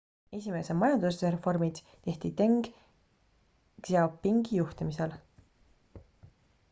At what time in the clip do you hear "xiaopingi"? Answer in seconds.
3.91-4.59